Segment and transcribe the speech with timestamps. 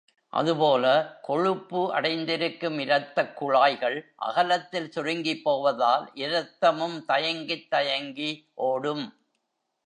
[0.29, 0.85] அதுபோல,
[1.21, 4.13] கொழுப்பு அடைந்திருக்கும் இரத்தக் குழாய்கள்
[4.15, 8.49] அகலத்தில் சுருங்கிப்போவதால், இரத்தமும் தயங்கித் தயங்கி
[8.53, 9.05] ஓடும்.